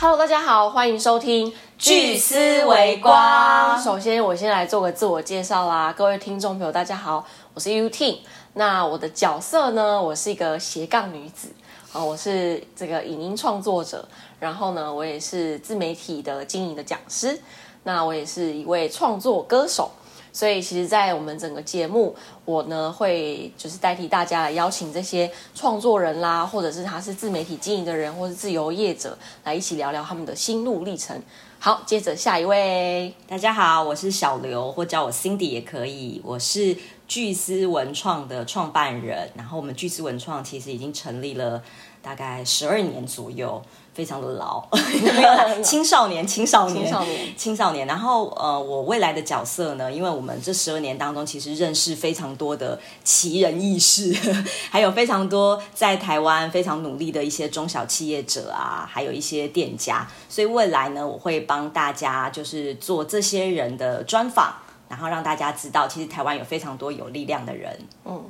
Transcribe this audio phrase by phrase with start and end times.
[0.00, 8.22] Hello，大家好，欢迎收听聚思维光首先，我先来做个自我介绍啦，各位听众朋友，大家好，我是 U T。
[8.54, 11.48] 那我的角色呢，我是一个斜杠女子
[11.92, 14.06] 啊，我是这个影音创作者，
[14.38, 17.36] 然后呢，我也是自媒体的经营的讲师，
[17.82, 19.90] 那我也是一位创作歌手。
[20.38, 22.14] 所以，其实，在我们整个节目，
[22.44, 31.20] 我呢会就是代替大家来邀请这些创作人啦，或者是他是自媒体经营的人，或是自由业者，来一起聊聊他们的心路历程。
[31.58, 36.22] 好，接着下一位，大家好，我是小刘，或叫我 Cindy 也可以。
[36.24, 41.60] 我是巨思文创的创办人，然后我们巨思文创其实已经成立了
[42.08, 43.62] 大概十二年左右。
[43.92, 44.64] 非常的老，
[45.60, 47.84] 青少年，青少年，青少年，青少年。
[47.88, 49.90] 然后，呃，我未来的角色呢？
[49.90, 54.16] 因为我们这十二年当中，其实认识非常多的奇人异事，
[54.70, 60.06] 还有非常多在台湾非常努力的一些中小企业者啊，还有一些店家。
[60.28, 64.54] 所以未来呢，我会帮大家就是做这些人的专访，
[64.88, 67.76] 然后让大家知道，其实台湾有非常多有力量的人。
[68.04, 68.24] 嗯。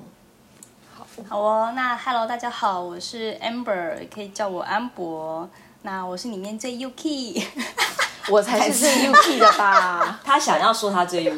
[1.26, 5.48] 好哦，那 Hello，大家好，我是 Amber，可以叫我安博。
[5.82, 7.42] 那我是里面最 UK，
[8.30, 10.20] 我才是最 UK 的吧？
[10.24, 11.34] 他想要说他最 UK，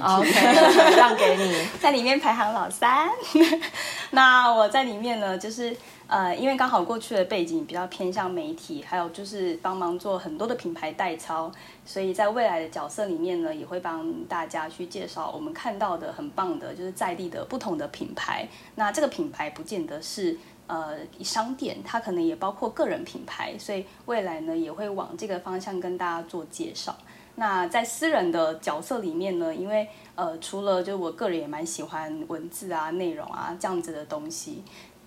[0.96, 3.08] 让给你，在里面排行老三。
[4.10, 5.76] 那我在里面呢，就是。
[6.10, 11.48] 呃，因为刚好过去的背景比较偏向媒体，还有就是帮忙做很多的品牌代操，
[11.90, 18.46] 所以在未来的角色里面呢，也会帮大家去介绍我们看到的很棒的，就是在地的不同的品牌。
[18.76, 20.38] 那这个品牌不见得是
[20.68, 26.96] 呃商店，它可能也包括个人品牌，所以未来呢也会往这个方向跟大家做介绍。
[27.34, 34.62] 那在私人的角色里面呢，因为呃除了就我个人也蛮喜欢文字啊、内容啊这样子的东西。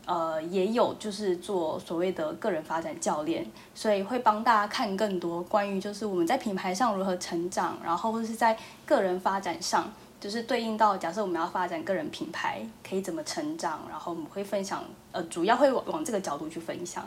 [0.05, 17.05] 呃，也有就是做所谓的个人发展教练，所以会帮大家看更多关于就是我们在品牌上如何成长，然后或者是在个人发展上，就是对应到假设我们要发展个人品牌可以怎么成长，然后我们会分享，呃，主要会往往这个角度去分享。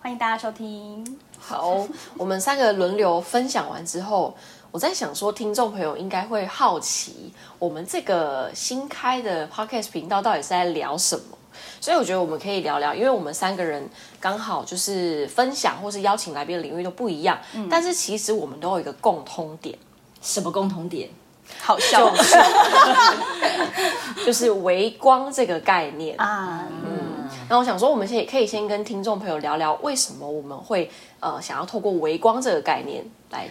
[0.00, 1.18] 欢迎大家收听。
[1.38, 4.34] 好，我们三个轮流分享完之后，
[4.70, 11.36] 我在想说，听众朋友应该会好奇，我们这个新开的 podcast 频道到底是在聊什么？
[11.80, 13.88] 所以我觉得我们可以聊聊，因为我们三个人
[14.18, 17.38] 刚好就是分享或是邀请来宾的领域都不一样，
[17.70, 19.78] 但是其实我们都有一个共通点，
[20.20, 21.08] 什么共通点？
[21.60, 22.12] 好笑，
[24.24, 26.64] 就是微光这个概念啊。
[26.84, 33.48] 嗯，那我想说，我们先可以先跟听众朋友聊聊，为什么我们会呃想要透过微光这个概念来。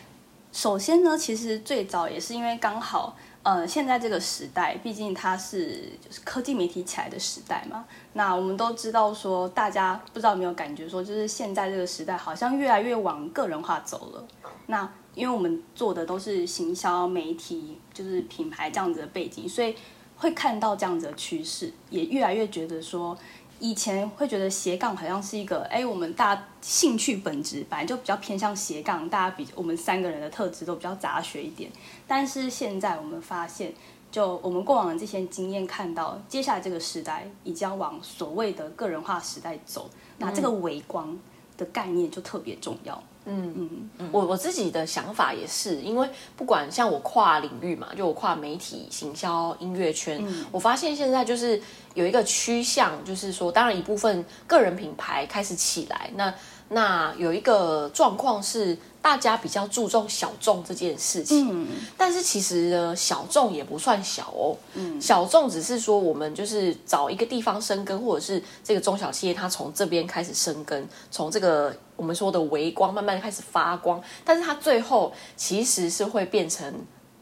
[0.51, 3.15] 首先呢，其实最早也是因为刚好。
[3.41, 7.85] 呃，现在这个时代，毕竟它是就是科技媒体起来的时代嘛。
[8.13, 14.27] 那我们都知道说，大家不知道有没有感觉说，就是现在这个时代好像越来越往个人化走了。
[14.67, 19.73] 那因为我们做的都是行销媒体，就是品牌这样子的背景，所以
[20.17, 23.17] 会看到这样子的趋势，也越来越觉得说。
[23.59, 31.69] 以前会觉得斜杠好像是一个，哎，我们大兴趣本质本来就比较偏向斜杠，大家比我们三个人的特质都比较杂学一点。
[32.07, 33.73] 但是现在我们发现，
[34.11, 41.19] 就我们过往的这些经验看到，接下来这个时代已将往所谓的个人化时代走，那这个微光
[41.57, 43.03] 的概念就特别重要。
[43.29, 43.69] 嗯
[43.99, 51.61] 嗯，我我自己的想法也是，因为不管像我跨领域嘛，就我跨媒体、行销、音乐圈，我发现现在就是
[51.93, 56.33] 有一个趋向，就是说，当然一部分个人品牌开始起来，那
[56.69, 58.77] 那有一个状况是。
[59.01, 61.65] 大家比较注重小众这件事情，
[61.97, 64.53] 但是其实呢，小众也不算小哦。
[64.99, 76.69] 小众只是说我们就是找一个地方生根，或者是这个中小企业它从这边开始生根，从这个我们说的微光慢慢开始发光，但是它最后其实是会变成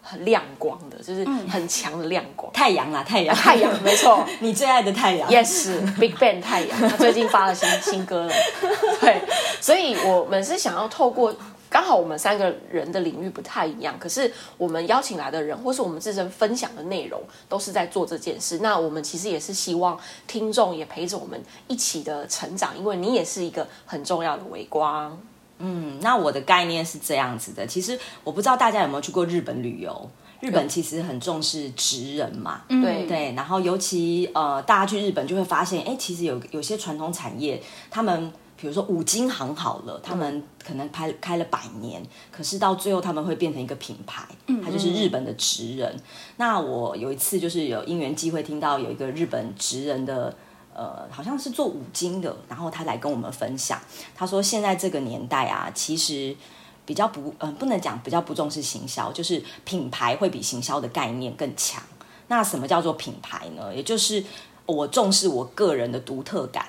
[0.08, 2.52] 很亮光的，就是很强的亮光。
[2.54, 5.30] 太阳啦，太阳，太阳， 没错，你最爱的太阳。
[5.30, 8.34] Yes，Big Bang 太阳， 他最近发了新新歌了。
[9.02, 9.22] 对，
[9.60, 11.36] 所以我们是想要透过。
[11.70, 18.60] 刚好我们三个人的领域不太一样，可是我们邀请来的人，或是我们自身分享的内容，都是在做这件事。
[18.60, 21.38] 那我们其实也是希望听众也陪着我们
[21.68, 25.20] 一起的成长，因为你也是一个很重要的微光。
[25.60, 30.10] 嗯，那我的概念是这样子的，其实我不知道大家有没有去过日本旅游，
[30.40, 33.34] 日本其实很重视职人嘛，对对。
[33.34, 38.32] 然后尤其呃，大家去日本就会发现，哎，其实有有些传统产业，他们。
[38.60, 42.02] 比如说五金行好了，他们可能开开了百年，
[42.32, 44.24] 可是到最后他们会变成一个品牌，
[44.66, 45.96] 它就是日本的职人。
[46.38, 50.36] 那我有一次就是有因缘机会听到有一个日本职人的
[50.78, 53.82] 呃，好像是做五金的，然后他来跟我们分享，
[54.14, 56.36] 他说现在这个年代啊，其实
[56.86, 61.82] 比较不，嗯，不能讲比较不重视行销，就是品牌会比行销的概念更强。
[62.28, 63.74] 那什么叫做品牌呢？
[63.76, 64.24] 也就是
[64.68, 66.68] 我重视我个人的独特感，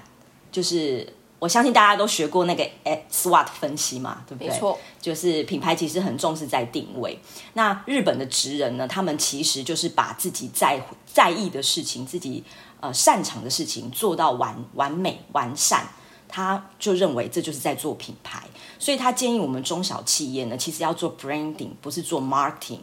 [0.50, 2.66] 就是我相信大家都学过那个
[3.12, 4.48] SWOT 分析嘛，对不对？
[4.48, 7.18] 没错，就是品牌其实很重视在定位。
[7.52, 12.42] 那日本的职人呢，他们其实就是把自己在在意的事情，自己。
[12.80, 15.86] 呃，擅长的事情做到完完美完善，
[16.28, 18.42] 他就认为这就是在做品牌，
[18.78, 22.80] 所以他建议我们中小企业呢，其实要做 branding，不是做 marketing。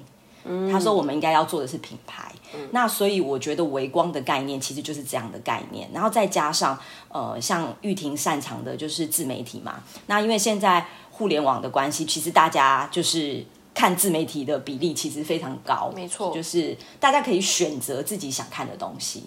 [0.72, 2.32] 他说我们应该要做的是品牌。
[2.70, 6.78] 那所以我觉得微光的概念其实就是这样的概念，然后再加上
[7.10, 9.82] 呃，像玉婷擅长的就是自媒体嘛。
[10.06, 13.44] 那因为现在互联网的关系，其实大家就是
[13.74, 19.24] 看自媒体的比例其实非常高，没错，就是大家可以选择自己想看的东西。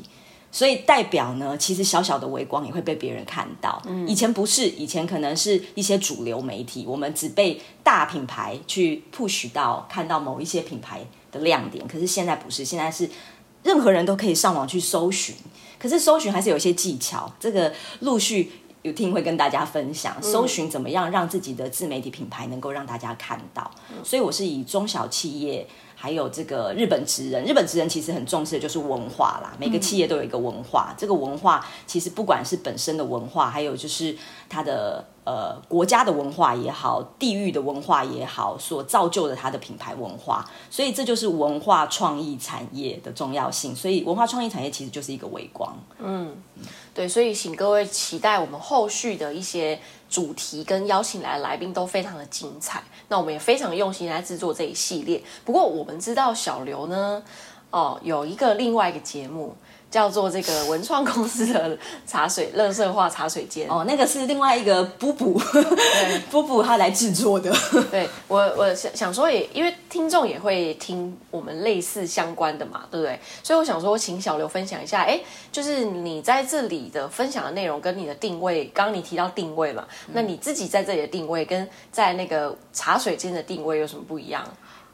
[0.50, 3.81] 所以代表呢，其实小小的微光也会被别人看到。
[4.06, 11.87] 以前不是，以前可能是一些主流媒体，我们只被大品牌去 push 到看到某一些品牌的亮点。
[11.87, 13.09] 可是现在不是，现在是
[13.62, 15.35] 任何人都可以上网去搜寻。
[15.79, 18.51] 可是搜寻还是有一些技巧，这个陆续
[18.83, 20.17] 有听会跟大家分享。
[20.23, 23.71] 搜寻怎么样让自己的自媒体品牌能够让大家看到？
[24.03, 25.69] 所以我是以中小企业。
[26.00, 29.53] 还有这个日本职人，日本职人其实很重视的就是文化啦。
[29.59, 34.17] 每个企业都有一个文化，这个文化其实不管是本身的文化，还有就是
[34.49, 40.43] 它的呃国家的文化也好，地域的文化也好，所造就的它的品牌文化。
[40.71, 43.77] 所以这就是文化创意产业的重要性。
[43.77, 45.77] 所以文化创意产业其实就是一个微光。
[45.99, 46.35] 嗯，
[46.95, 49.79] 对，所以请各位期待我们后续的一些。
[50.11, 55.23] 主题跟邀请来的来宾都非常的精彩，那我们也非常用心来制作这一系列。
[55.45, 57.23] 不过我们知道小刘呢，
[57.71, 59.55] 哦，有一个另外一个节目。
[59.90, 67.50] 叫做这个文创公司的茶水乐色化茶水间哦，那个是另外一个布布，对， 布布他来制作的。
[67.90, 73.19] 对我，我想想说也，因为听众也会听我们类似相关的嘛，对不对？
[73.43, 75.19] 所以我想说，请小刘分享一下，哎，
[75.50, 84.44] 就是你在这里的分享的内容跟你的定位，刚刚你提到定位嘛，那你自己在这里的定位跟在那个茶水间的定位有什么不一样？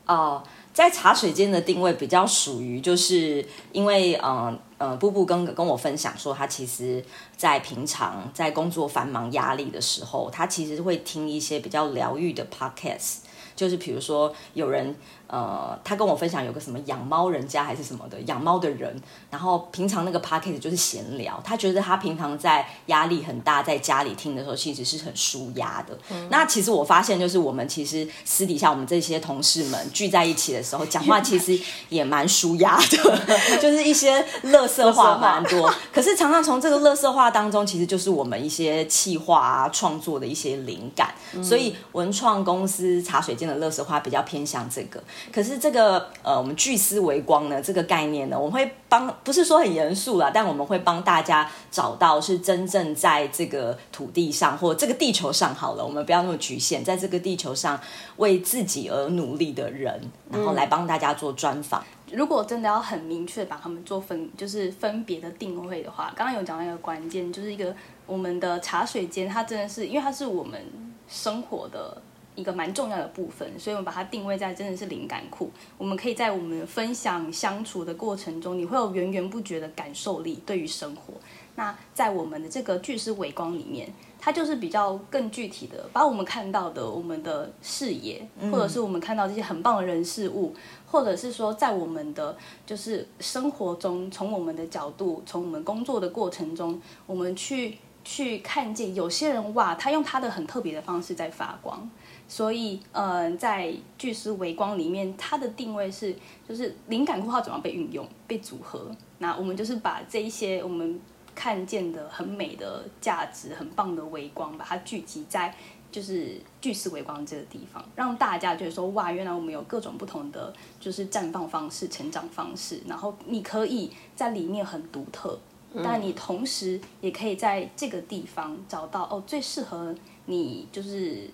[0.06, 0.40] 哦。
[0.72, 4.58] 在茶水间的定位比较属于，就是因为，嗯呃，
[4.98, 7.04] 布布跟跟我分享说，他其实
[7.36, 13.16] 在平常在工作繁忙压力的时候，他其实会听一些比较疗愈的 podcast，
[13.54, 14.94] 就是比如说有人。
[15.26, 18.94] 呃，他跟我分享有个什么养猫人家还是什么的养猫的人，
[19.30, 25.98] 然后平常那个 p o c a s t 就是闲聊，他觉得他平常在压力很大，在家里听的时候其实是很舒压的。
[26.28, 31.58] 那其实我发现，就是我们其实私底下我们这些同事们聚在一起的时候，讲话其实
[31.88, 35.72] 也蛮舒压的， 就是一些乐色话蛮多。
[35.90, 41.12] 可是常常从这个乐色话当中，其实就是我们一些气化啊创作的一些灵感。
[41.42, 45.02] 所以文创公司茶水间的乐色花比较偏向这个。
[45.32, 57.80] 可是这个呃，我们聚思为光呢，这个概念呢，我们会帮，不是说很严肃啦，但我们会帮大家找到是真正在这个土地上或这个地球上好了，我们不要那么局限，在这个地球上
[58.16, 60.00] 为自己而努力的人，
[60.30, 61.84] 然后来帮大家做专访。
[62.12, 67.74] 如果真的要很明确把他们做分，就是分别的定位的话，刚刚有讲到一个关键，就是一个
[68.06, 70.60] 我们的茶水间，它真的是因为它是我们
[71.08, 72.00] 生活的。
[72.34, 75.50] 一个蛮重要的部分，所以我们把它定位在真的是灵感库。
[75.78, 81.14] 我们可以在我们分享相处的过程中，你会有源源不绝的感受力对于生活。
[81.56, 83.88] 那在我们的这个巨石微光里面，
[84.18, 90.52] 它就是比较更具体的，把我们看到的我们的视野，或者是我们看到这些很棒的人事物，
[90.90, 92.36] 或者是说在我们的
[92.66, 101.88] 就是生活中，从我们的角度，从我们工作的过程中，我们去去看见有些人哇，他用他的很特别的方式在发光。
[102.26, 106.16] 所以，嗯，在巨石微光里面，它的定位是，
[106.48, 108.90] 就是灵感括号怎么被运用、被组合。
[109.18, 110.98] 那我们就是把这一些我们
[111.34, 115.54] 看见的很美的价值、很棒的微光，把它聚集在
[115.92, 122.80] 就是巨石微光这个地方，让大家觉得说，哇，原来我们有各种不同的就是绽放方式、成长方式。
[122.88, 125.38] 然后你可以在里面很独特，
[125.84, 131.28] 但你同时也可以在这个地方找到哦，最适合你就是。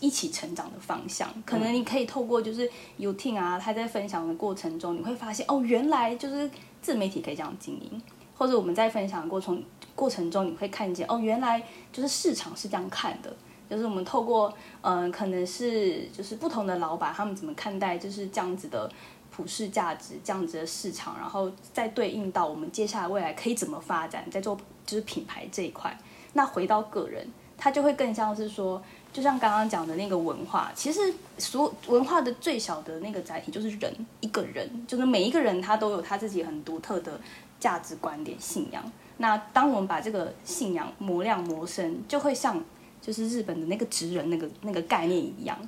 [0.00, 6.50] 一起成长的方向，可能你可以透过就是 u t i n 啊，他在分享的过程中，你会发现哦，原来就是
[6.82, 8.02] 自媒体可以这样经营，
[8.36, 9.62] 或者我们在分享过程
[9.94, 13.34] 过程中，你会看见哦，原来就是市场是这样看的，
[13.68, 18.90] 就是我们透过嗯，可能是就是不同的老板他们怎么看待就是这样子的。
[19.32, 25.96] 普世价值这样子的市场，然后再对应到我们接下来未来可以怎么发展，在做就是品牌这一块。
[26.32, 27.26] 那回到个人，
[27.56, 31.00] 他就会更像是说，就像刚刚讲的那个文化，其实
[31.38, 37.20] 所文化的最小的那个载体就是人，一个人，就是每一个人他都有他自己很独特的
[37.58, 38.82] 价值观点、信仰。
[39.16, 42.62] 那当我们把这个信仰磨亮磨深，就会像
[43.02, 45.58] 就是日本的那个职人那个那个概念一样。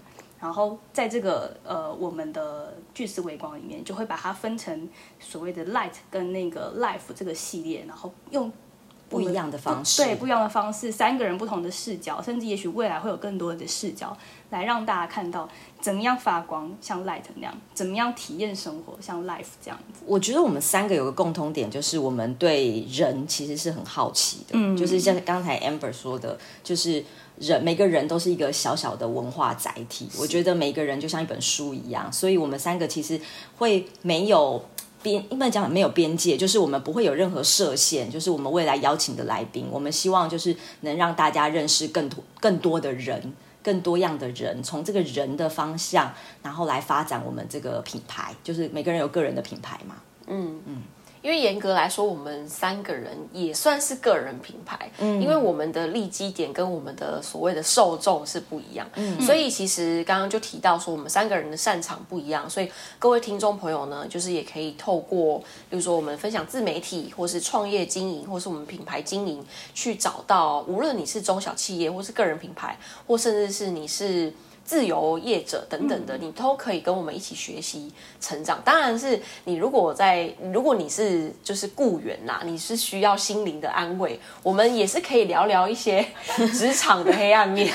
[0.41, 4.89] 然后在这个呃我们的巨石微光里面，就会把它分成
[5.21, 8.51] 所谓的 light 跟那个 life 这个系列，然后用
[9.12, 14.16] 不一样的方式，对不一样的方式，三个人不同的视角，甚至也许未来会有更多的视角，
[14.50, 15.49] 来让大家看到
[15.81, 20.00] 怎么样发光像 light 那样，怎么样体验生活像 life 这样子。
[20.07, 27.04] 我觉得我们三个有个共通点，就是我们对人其实是很好奇的，嗯，就是像刚才 Amber 说的，就是
[27.38, 33.21] 人每个人都是一个小小的文化载体，我觉得每个人就像一本书一样，所以我们三个其实
[33.59, 34.64] 会没有。
[35.02, 43.32] 边一般讲没有边界，就是我们不会有任何设限，就是我们未来邀请的来宾，我们希望就是能让大家认识更多更多的人，
[43.62, 49.97] 更多样的人，从这个人的方向，然后来发展我们这个品牌，就是每个人有个人的品牌嘛。
[50.26, 50.82] 嗯嗯。
[51.23, 65.38] 因为严格来说，我们三个人也算是个人品牌，嗯，因为我们的立基点跟我们的所谓的受众是不一样，嗯，所以其实刚刚就提到说，我们三个人的擅长不一样，所以各位听众朋友呢，就是也可以透过，
[65.71, 72.76] 比如说我们分享自媒体，或是创业经营，或是我们品牌经营，去找到，无论你是中小企业，或是个人品牌，
[73.07, 74.33] 或甚至是你是。
[74.73, 78.59] 自由业者等等的，你都可以跟我们一起学习成长。
[78.64, 86.02] 当然是你如果在，如果你是就是雇员啦，你是需要心灵的安慰，我们也是可以聊聊一些
[86.55, 87.71] 职场的黑暗面，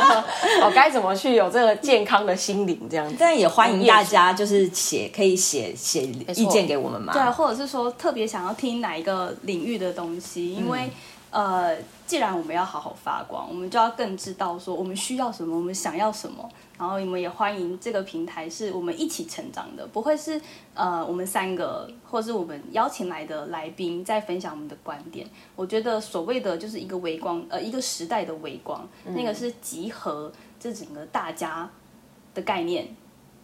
[0.64, 3.16] 哦，该怎么去有这个健康的心灵这样子。
[3.20, 6.04] 但也欢迎大家就是写，可以写写
[6.34, 7.12] 意见给我们嘛。
[7.12, 10.88] 对，或者是说特别想要听哪一个领域的东西，因为。
[11.32, 11.76] 呃，
[12.10, 16.50] 既然我们要好好发光，我们就要更知道说我们需要什么，我们想要什么。
[16.76, 20.40] 然后你们也欢迎这个平台是我们一起成长的，不会是
[20.74, 25.24] 呃我们三个或是我们邀请来的来宾在分享我们的观点。
[25.54, 31.70] 我觉得所谓的就是一个微光，呃，一个时代的微光，那个是集合这整个大家
[32.34, 32.88] 的概念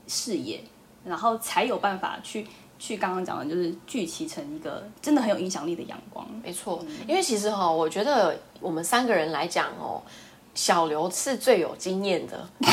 [0.09, 0.61] 视野，
[1.05, 2.45] 然后才有办法去。
[2.79, 6.27] 去刚刚讲的，就是聚集成一个真的很有影响力的阳光。
[6.43, 10.03] 没错，因为其实哈，我觉得我们三个人来讲哦。
[10.57, 12.49] 小刘是最有经验的，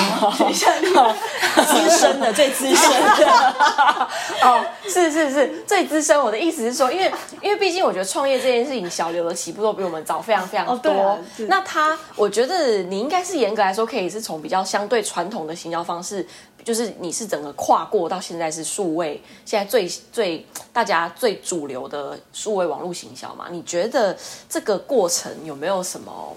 [1.68, 3.28] 资深的最资深的
[4.42, 6.18] 哦，是是是最资深。
[6.18, 11.20] 我的意思是说，因为因为毕竟我觉得创业这件事情，小刘的起步都比我们早非常非常多。
[11.50, 16.26] 那他，我觉得你应该是严格来说，可以是从比较相对传统的行销方式，
[16.64, 23.48] 就是你是整个跨过到现在是数位，现在最最大家最主流的数位网络行销嘛？
[23.52, 24.18] 你觉得
[24.48, 26.36] 这个过程有没有什么？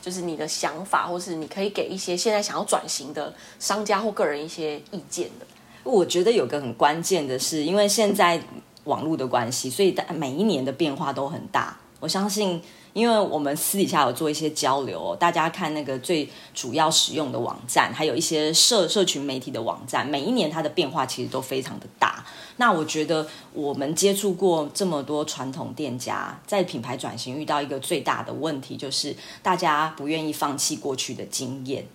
[0.00, 5.46] 就是你的想法，或是你可以给一些现在想要转型的商家或个人一些意见的。
[5.82, 8.40] 我觉得有个很关键的是，因为现在
[8.84, 11.76] 网络的关系，所以每一年的变化都很大。
[12.00, 12.62] 我相信。
[12.96, 22.24] 因为我们私底下有做一些交流，大家看那个最主要使用的网站，还有一些社社群媒体的网站，每一年它的变化其实都非常的大。
[22.56, 31.86] 那我觉得我们接触过这么多传统店家，在品牌转型遇到一个最大的问题，就是大家不愿意放弃过去的经验。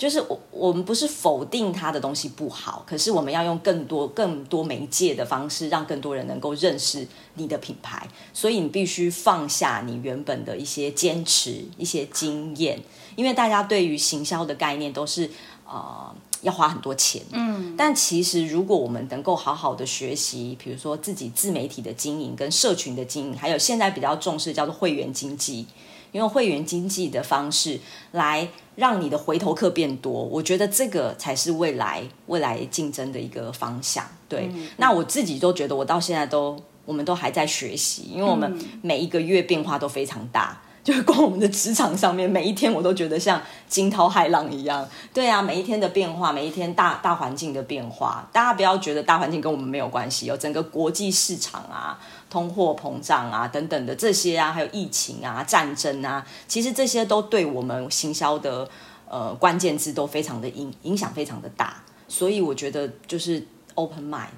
[0.00, 8.08] 就是我我们不是否定他的东西不好，可是我们要用更多更多媒介的方式，让更多人能够认识你的品牌。
[8.32, 12.80] 所以你必须放下你原本的一些坚持、一些经验，
[13.14, 15.28] 因为大家对于行销的概念都是
[15.66, 17.20] 呃要花很多钱。
[17.32, 25.66] 嗯，但其实如果我们能够好好的学习，比如说自己自媒体的经营、跟社群的经营，还有现在比较重视叫做会员经济。
[26.12, 27.78] 用会员经济的方式
[28.12, 34.04] 来让你的回头客变多，我觉得这个才是未来未来竞争的一个方向。
[34.28, 40.60] 对，那我自己都觉得，我到现在都我们都还在学习，因为我们每一个月变化都非常大。
[40.82, 44.88] 就是光我们的职场上面，每一天我都觉得像惊涛骇浪一样。
[45.12, 51.98] 对啊，每一天的变化，每一天大大环境的变化，大家不要觉得大环境跟我们没有关系，有整个国际市场啊。
[52.30, 58.68] 通货膨胀啊，等等的这些啊，还有疫情啊、战争啊，其实这些都对我们行销的
[59.08, 61.82] 呃关键字都非常的影影响非常的大。
[62.06, 63.44] 所以我觉得就是
[63.74, 64.28] open mind，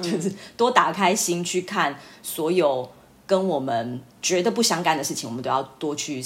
[0.00, 2.88] 就是多打开心去看所有
[3.30, 6.20] 跟我们觉得不相干的事情，我们都要多去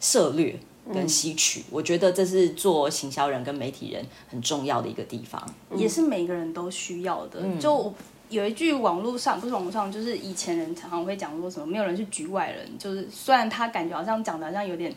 [0.00, 0.58] 涉略。
[0.94, 1.64] 跟吸取。
[1.68, 5.44] 我觉得这是做行销人跟媒体人很重要的一个地方，
[5.74, 7.42] 也是每个人都需要的。
[7.58, 7.92] 就
[8.28, 12.78] 有一句网络上不是网络上，就是以前人常常会讲说什么，没有人是局外人。
[12.78, 14.94] 就是虽然他感觉好像讲的好像有点。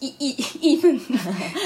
[0.00, 0.98] 义义 义愤，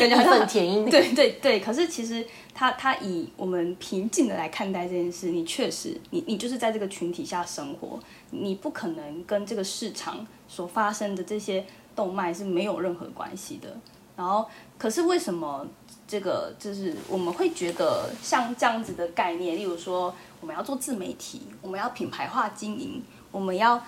[0.01, 0.85] 感觉很甜音。
[0.91, 8.01] 对对对，可是其实他他以我们平静的来看待这件事，你确实你你就是在这个群体下生活，
[8.31, 11.65] 你不可能跟这个市场所发生的这些
[11.95, 13.77] 动脉是没有任何关系的。
[14.17, 14.45] 然后，
[14.77, 15.67] 可是为什么
[16.09, 23.81] 这个就是我们会觉得像这样子的概念，例如说我们要做自媒体，我们要品牌化经营，我们要。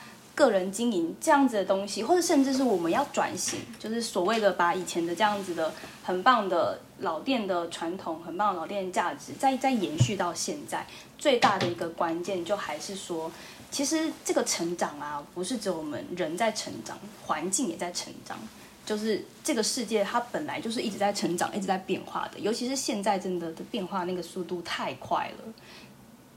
[0.45, 5.73] 个人经营这样子的东西，或者甚至是我们要转型，就是所谓的把以前的这样子的
[6.03, 10.85] 很棒的老店的传统、很棒的老店的价值，再再延续到现在，
[11.17, 13.31] 最大的一个关键就还是说，
[13.71, 18.37] 其实这个成长啊，不是只有我们人在成长，环境也在成长，
[18.85, 25.53] 就是这个世界它本来就是一直在成长、一直在变化的，尤其是现在真的的变化那个速度太快了。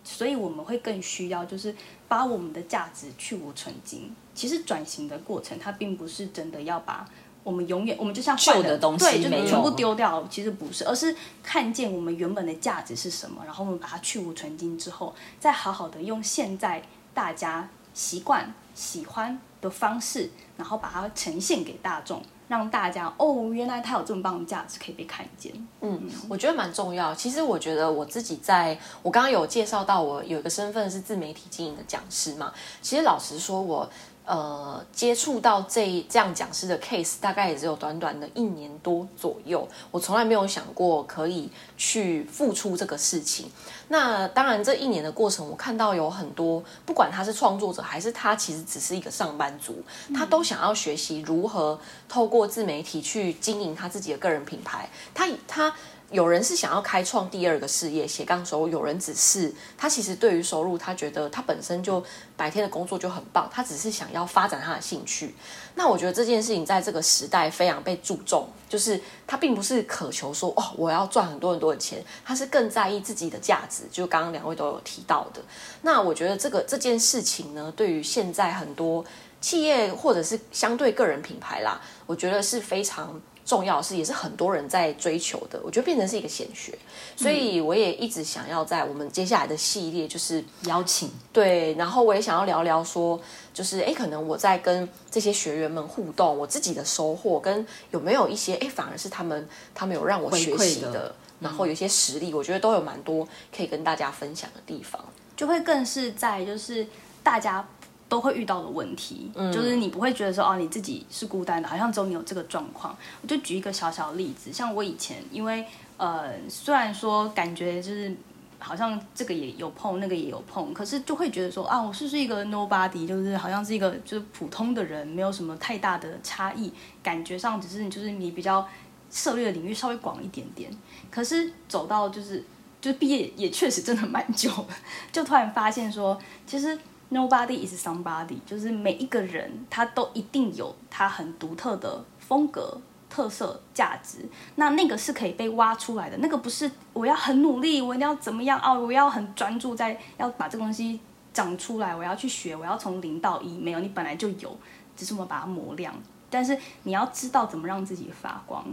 [0.05, 1.75] 所以我们会更需要，就是
[2.07, 4.15] 把我们的价值去无存精。
[4.33, 7.05] 其实转型的过程，它并不是真的要把
[7.43, 10.25] 我们永远，我们就像旧的东西，对，就全部丢掉。
[10.29, 16.83] 其实不是，而是看见我们原本的价值是什么，然后我们把它去无存精之后，再好好的用现在
[17.13, 22.21] 大家习惯、喜欢的方式，然后把它呈现给大众。
[22.47, 25.51] 让大家哦，原来它有这么棒的价值可以被看见。
[25.81, 27.13] 嗯，我觉得蛮重要。
[27.13, 32.51] 其实我觉得我自己在，我刚刚有介绍到我有一个身份是自媒体经营的讲师嘛。
[32.81, 33.89] 其实老实说，我。
[34.25, 39.67] 呃，接触到这这样讲师的 case，大概也只有短短的一年多左右。
[39.91, 43.51] 我从来没有想过可以去付出这个事情。
[43.89, 49.83] 那当然，这一年的过程，我看到有很多，不管他是创作者，还是他其实只是一个上班族，
[50.15, 51.79] 他都想要学习如何
[52.09, 54.89] 透过自媒体去经营他自己的个人品牌。
[55.13, 55.75] 他他。
[56.11, 62.01] 有人是想要开创第二个事业斜杠收入，有人只是他其实对于收入，他觉得他本身就
[62.37, 65.35] 白天的工作就很棒，他只是想要发展他的兴趣。
[65.73, 73.83] 那我觉得这件事情在这个时代非常被注重，就是他并不是渴求说哦我要赚很多很多的钱，他是更在意自己的价值。
[73.91, 75.41] 就刚刚两位都有提到的，
[75.81, 79.03] 那我觉得这个这件事情呢，对于现在很多
[79.41, 83.19] 企业或者是相对个人品牌啦，我觉得是非常。
[83.45, 86.75] 重要是也是很多人在追求的，我觉得变成是一个显学，
[87.15, 93.21] 所以我也一直想要在我们接下来的系列就是邀请对，然后我也想要聊聊说，
[93.53, 104.99] 就是哎，可能我在跟这些学员们互动，我自己的收获跟有没有一些哎，反而是他们他们有让我学习的，然后有一些实力，我觉得都有蛮多可以跟大家分享的地方，
[105.37, 106.87] 就会更是在就是
[107.21, 107.63] 大家。
[108.07, 112.95] 都会遇到的问题，就是你不会觉得说哦，你自己是孤单的，好像只有你有这个状况。
[113.21, 115.65] 我就举一个小小例子，像我以前，因为
[115.97, 118.15] 呃，虽然说感觉就是
[118.59, 128.67] 好像这个也有碰，那个也有碰，可是就会觉得说啊，我是不是一个 nobody，就是好像是一个就是普通的人，没有什么太大的差异，感觉上只是就是你比较
[129.09, 130.69] 涉猎的领域稍微广一点点。
[131.09, 132.43] 可是走到就是
[132.79, 134.51] 就是毕业也确实真的蛮久，
[135.11, 136.77] 就突然发现说其实。
[137.09, 144.27] Nobody is somebody，就是每一个人他都一定有他很独特的风格、特色、价值。
[144.55, 150.99] 那那个是可以被挖出来的，那个不是我要很努力，我一定要怎么样哦，我要很专注在要把这个东西
[151.31, 153.55] 长出来，我要去学，我要从零到一。
[153.55, 154.57] 没有，你本来就有，
[154.97, 155.93] 只是我们把它磨亮。
[156.29, 158.65] 但是你要知道怎么让自己发光，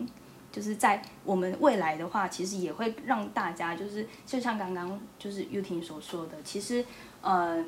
[0.50, 6.82] 就是在我们未来的话，其实也会让大家就是就像刚刚就是 U 婷所说的，其实
[7.20, 7.66] 嗯。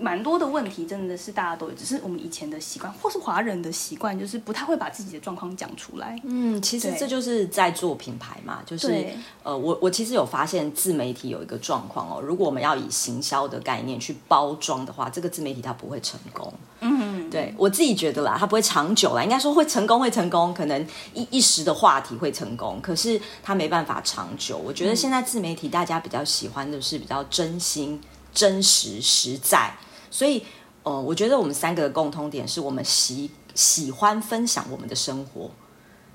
[0.00, 6.20] 蛮多的问题，真的是大家都有，只是我们以前的习惯，或是华人的习惯，就是不太会把自己的状况讲出来。
[6.24, 9.06] 嗯，其实这就是在做品牌嘛，就是
[9.44, 16.52] 呃，我我其实有发现自媒体有一个状况哦，如果我们要以行销的概念去包装的话，这个自媒体它不会成功。
[16.80, 24.58] 嗯，对我自己觉得啦，它不会长久啦，应该说会成功会成功，可能一一时的话题会成功，可是它没办法长久。
[24.58, 28.00] 我觉得现在自媒体大家比较喜欢的是比较真心。
[28.36, 29.74] 真实实在，
[30.10, 30.44] 所以，
[30.82, 35.50] 呃，我觉得我们三个的共通点是我们喜喜欢分享我们的生活，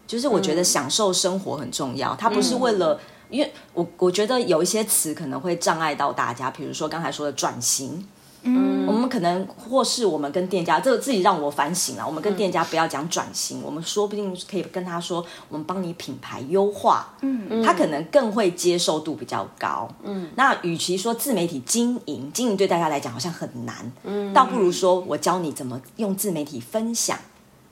[0.06, 3.00] 就是我觉得享受生活很重要，它不是为了，
[3.32, 8.08] 因为我我觉得有一些词可能会障碍到大家，比如说刚才说的转型。
[8.44, 12.06] 嗯，我们可能或是我们跟店家，这个自己让我反省了。
[12.06, 19.88] 我们跟店家不要讲转型，我们说不定可以跟他说，我们帮你品牌优化，嗯，他可能更会接受度比较高。
[20.04, 27.18] 嗯，那与其说自媒体经营，经营对大家来讲好像很难，嗯，倒不如说我教你怎么用自媒体分享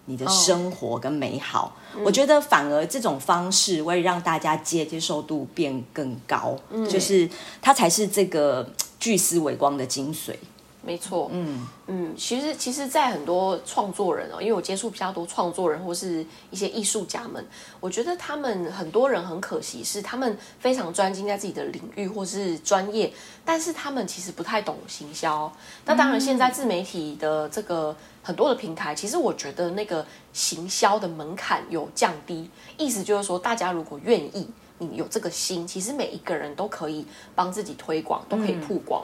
[0.05, 1.75] 你的生活跟美好。
[2.05, 7.27] 我觉得反而这种方式会让大家接接受度变更高，嗯就是
[7.59, 10.35] 它才是这个巨思维光的精髓。
[10.81, 17.45] 没错，嗯嗯，其实其实，在很多创作人哦，因为我接触比较多创作人或是一些艺术家们，
[17.81, 23.11] 我觉得他们很多人很可惜是他们非常专精在自己的领域或是专业，
[23.43, 25.51] 但是他们其实不太懂行销。
[25.85, 39.03] 那当然，现在自媒体的这个很多的平台，其实我觉得那个行销的门槛有降低，意思就是说，大家如果愿意，你有这个心，其实每一个人都可以帮自己推广，都可以曝光。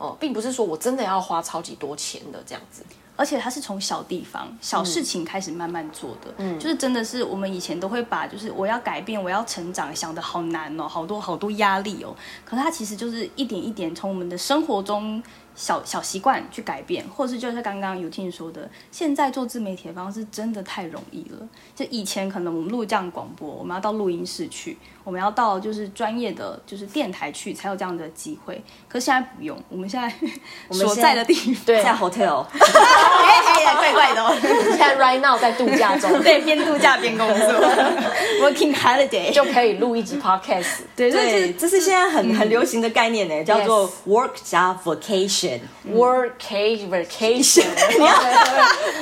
[0.00, 2.82] 哦，并不是说我真的要花超级多钱的这样子，
[3.16, 15.22] 而且它是从小地方、小事情开始慢慢做的，嗯，就是真的是我们以前都会把就是我要改变、我要成长想的好难哦，好多好多压力哦，可是它其实就是一点一点从我们的生活中。
[15.60, 21.36] 小小习惯去改变，或是就是刚刚有听说的，现在做自媒体的方式真的太容易了。
[21.76, 28.62] 就以前可能我们录这样广播，我们要到录音室去，我们要到就是专业的就是电台去才有这样的机会。
[28.88, 30.10] 可是现在不用，我们现在
[30.68, 34.40] 我们所在的地方 在 hotel， 哎，哎怪怪的。
[34.40, 37.46] 现在 right now 在度假中，对，边度假边工作
[38.40, 40.84] ，working holiday 就可以录一集 podcast。
[40.96, 45.49] 对对，这是现在很很流行的概念呢，叫做 work 加 vacation。
[45.92, 47.64] Workation, vacation,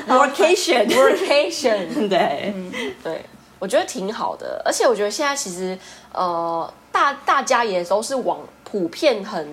[0.06, 2.54] workation, workation，对，
[3.02, 3.22] 对，
[3.58, 5.78] 我觉得挺好的，而且我觉得现在其实
[6.12, 9.46] 呃，大大家也都是网普遍很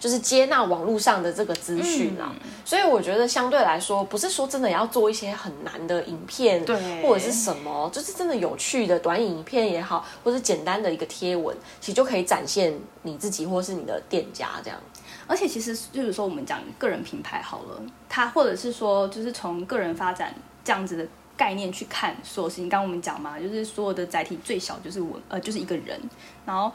[0.00, 14.80] 就是接纳网络上的这个资讯啊，所以我觉得相对来说，不是说真的要做一些很难的影片，对，或者是什么，就是真的有趣的短影片也好，或者简单的一个贴文，其实就可以展现你自己或是你的店家这样。
[15.26, 21.06] 而且其实就是说，我们讲个人品牌好了，它或者是说，就是从个人发展这样子的
[21.36, 22.68] 概念去看所有事情。
[22.68, 26.00] 刚刚我们讲嘛，就是所有的载体最小就是我，呃，就是一个人。
[26.44, 26.70] 然后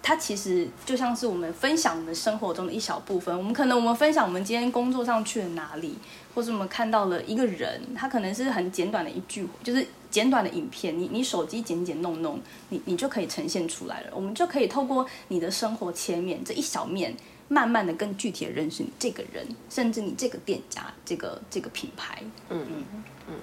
[0.00, 3.36] 它其实就像是我们分享我们生活中的一小部分。
[3.36, 5.98] 我们可能我们分享我们今天工作上去了哪里，
[6.34, 10.96] 或者我们看到了一个人，他可能是很简短的一句，就是简短的影片。
[10.98, 14.10] 你你手机剪剪弄弄，你你就可以呈现出来了。
[14.14, 17.14] 我们就可以透过你的生活切面这一小面。
[17.52, 22.22] 慢慢的、更具体的认识你这个人，甚至你这个店家、这个这个品牌。
[22.48, 23.34] 嗯嗯嗯，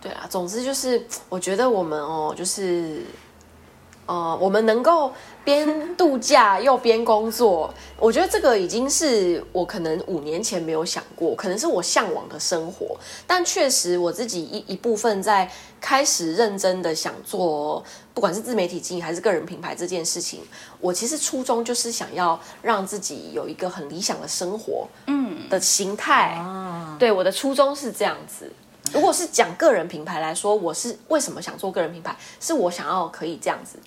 [0.00, 3.02] 对啊，总之就是，我觉得我们哦，就是。
[4.06, 5.12] 呃，我们能够
[5.44, 12.96] 边度假又边工作， 我觉得这个已经是我可能五年前没有想过，可能是我向往的生活。
[13.26, 15.48] 但确实，我自己一一部分在
[15.80, 20.40] 开始认真的想做，不管是自媒体经营还是个人品牌这件事情，
[20.80, 26.36] 我其实初衷就是想要让自己有一个很理想的生活，嗯，的形态。
[26.98, 28.50] 对，我的初衷是这样子。
[28.92, 32.16] 如果是讲个人品牌来说，我是为什么想做个人品牌？
[32.40, 33.78] 是我想要可以这样子。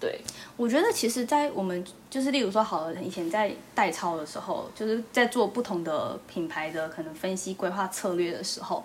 [0.00, 0.20] 对，
[0.56, 8.84] 我觉得其实，在我们就是例如说，好了，以前在代操的时候，就是在做不同的品牌的可能分析规划策略的时候，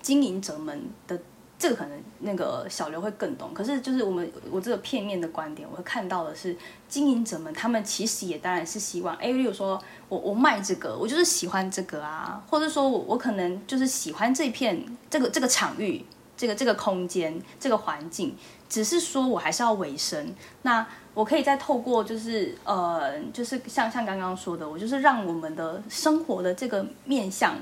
[0.00, 1.18] 经营者们的
[1.58, 3.52] 这个可能那个小刘会更懂。
[3.54, 6.56] 可是就是我们我这个片面的观点，我会看到的是，
[6.88, 16.04] 经营者们他们其实也当然是希望，哎，例如说我我卖这个，我就是喜欢这个啊，或者说我我可能就是喜欢这片这个这个场域，
[16.36, 18.36] 这个这个空间，这个环境。
[18.66, 20.34] 只是说，我还是要维生。
[20.62, 27.54] 那我可以再透过，就是呃，就是像像刚刚说的，我就是让我们的生活的这个面向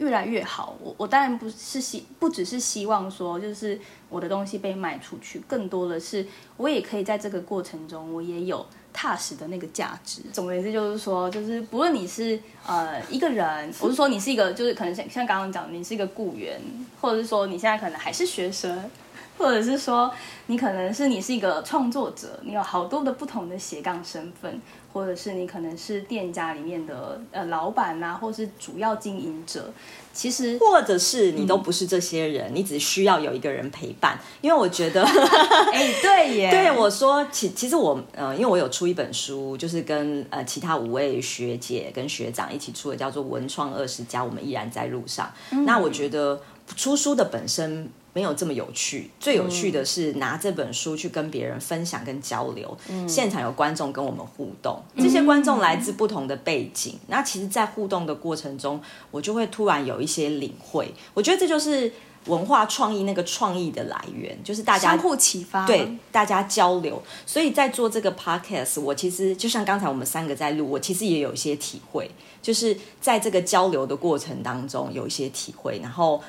[0.00, 0.74] 越来越好。
[0.82, 10.22] 我我当然不是希，不只是希望说，就是我的东西被卖出去，更多的是我也可以在这个过程中，我也有踏实的那个价值。
[10.32, 16.58] 总而言之，就是说，就是不论你是呃一个人，我是说你是一个，就是可能像像刚刚讲，你是一个雇员，
[17.00, 18.90] 或者是说你现在可能还是学生。
[19.38, 20.12] 或者是说，
[20.46, 24.60] 你可能是你是一个创作者，你有好多的不同的斜杠身份，
[24.92, 29.72] 或者是你可能是店家里面的呃老板呐，或是主要经营者。
[30.12, 34.18] 其实，或者是你都不是这些人，你只需要有一个人陪伴。
[34.40, 35.02] 因为我觉得，
[35.72, 45.32] 哎，对耶，对我说，其其实我呃，因为我有出一本书，就是跟呃其他五位学姐跟学长一起出的，叫做《文创二十家》，我们依然在路上。
[45.64, 46.42] 那我觉得
[46.76, 47.88] 出书的本身。
[48.12, 52.76] 没有这么有趣，最有趣的是拿这本书去跟别人分享跟交流。
[53.06, 56.98] 现场有观众跟我们互动，这些观众来自不同的背景。
[57.06, 58.80] 那其实，在互动的过程中，
[59.12, 60.92] 我就会突然有一些领会。
[61.14, 61.92] 我觉得这就是
[62.26, 67.00] 文化创意那个创意的来源，就是大家相互启发，对大家交流。
[67.24, 72.10] 所以在做这个 podcast，我其实就像刚才我们三个在录，我其实也有一些体会，
[72.42, 76.20] 就是在这个交流的过程当中有一些体会，然后。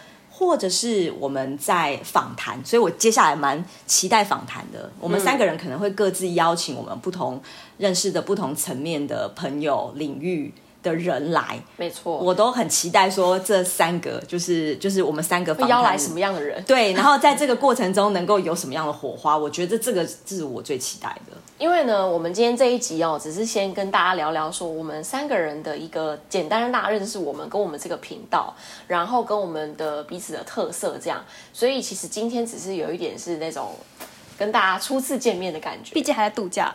[0.42, 4.92] 或者是我们在访谈，所以我接下来蛮期待访谈的。
[5.00, 7.40] 我们三个人可能会各自邀请我们不同
[7.78, 10.52] 认识的不同层面的朋友领域。
[10.84, 21.38] 的人来，没错，我都很期待说这三个就是就是我们三个邀来什么样的人，对，然后在这个过程中能够有什么样的火花，我觉得这个是我最期待的。
[21.58, 28.54] 因为呢，我们今天这一集哦，只是先跟大家聊聊说我们三个人的一个简单让大家认识我们跟我们这个频道，
[28.88, 33.76] 然后跟我们的彼此的特色这样，所以其实今天只是有一点是那种。
[34.42, 36.74] 跟大家初次见面的感觉，毕竟还在度假。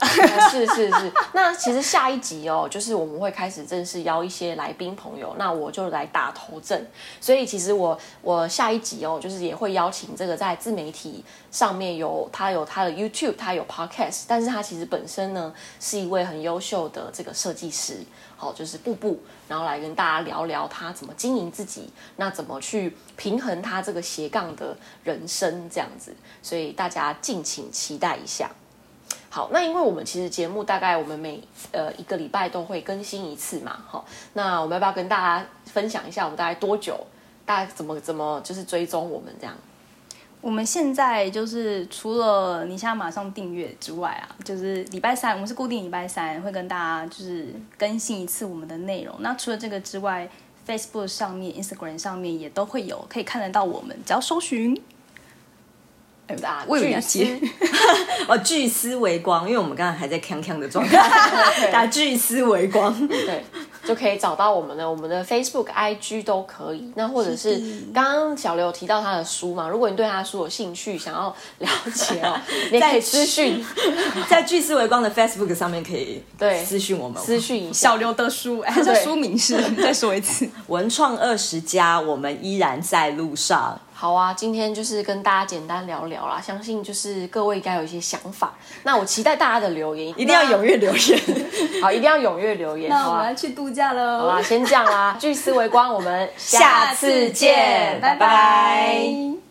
[0.53, 6.89] 是是是， 那其实下一集哦，就是我们会开始正式邀一些来宾朋友，那我就来打头阵。
[7.21, 17.99] 所以其实我我下一集哦，就是也会邀请这个在自媒体上面有他有他的 YouTube，他有 Podcast，但是他其实本身呢是一位很优秀的这个设计师。
[18.37, 19.19] 好，就是步步，
[19.49, 28.51] 然后来跟大家聊聊他怎么经营自己，那怎么去平衡他这个斜杠的人生这样子，所以大家敬请期待一下。
[29.31, 37.07] 好，那因为我们其实节目大概我们每呃一个礼拜都会更新一次嘛，好，那我们要不要跟大家分享一下我们大概多久，
[37.45, 39.55] 大概怎么怎么就是追踪我们这样？
[40.41, 49.15] 我们现在就是除了你现在马上订阅之外啊，就是礼拜三，我们是固定礼拜三会跟大家就是更新一次我们的内容。
[49.21, 50.29] 那除了这个之外
[50.67, 54.81] ，Facebook 上面、Instagram 上面也都会有可以看得到我们，只要搜寻。
[56.43, 57.25] 打巨思，
[58.27, 63.45] 哦，巨思微光，因为我们刚才还在锵锵的状态， 打巨思微光，对，
[63.87, 66.93] 就可以找到我们的，我们的 Facebook、IG 都可以。
[66.95, 67.61] 那或者是
[67.95, 72.39] 刚刚小刘提到他的书嘛，如果你对他的书有兴趣，想要了解哦，
[72.73, 73.65] 你可以私讯，
[74.29, 83.81] 在聚思微光的 Facebook 上面可以对私讯我们，私讯小刘的书， 哎，这书名是再说一次，文创二十家，我们依然在路上。
[83.99, 88.53] 好啊，今天就是跟大家简单聊聊啦，相信就是各位应该有一些想法。
[88.83, 91.21] 那我期待大家的留言，一定要踊跃留言。
[91.81, 92.91] 好，一定要踊跃留言。
[92.91, 94.19] 那我们要去度假喽。
[94.19, 99.46] 好啦，先这样啦， 聚思维光，我们下次见，拜拜。